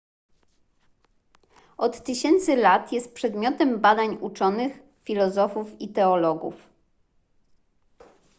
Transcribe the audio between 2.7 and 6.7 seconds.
czas jest przedmiotem badań uczonych filozofów i teologów